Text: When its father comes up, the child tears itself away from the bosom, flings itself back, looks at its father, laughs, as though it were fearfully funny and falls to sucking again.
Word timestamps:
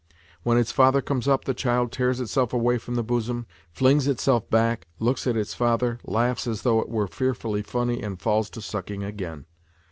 When 0.41 0.57
its 0.57 0.71
father 0.71 0.99
comes 0.99 1.27
up, 1.27 1.45
the 1.45 1.53
child 1.53 1.91
tears 1.91 2.19
itself 2.19 2.53
away 2.53 2.79
from 2.79 2.95
the 2.95 3.03
bosom, 3.03 3.45
flings 3.71 4.07
itself 4.07 4.49
back, 4.49 4.87
looks 4.97 5.27
at 5.27 5.37
its 5.37 5.53
father, 5.53 5.99
laughs, 6.03 6.47
as 6.47 6.63
though 6.63 6.79
it 6.79 6.89
were 6.89 7.05
fearfully 7.07 7.61
funny 7.61 8.01
and 8.01 8.19
falls 8.19 8.49
to 8.55 8.63
sucking 8.63 9.03
again. 9.03 9.45